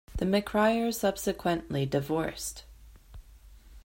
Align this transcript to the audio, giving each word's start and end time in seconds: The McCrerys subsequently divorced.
The 0.17 0.25
McCrerys 0.25 0.95
subsequently 0.95 1.85
divorced. 1.85 2.63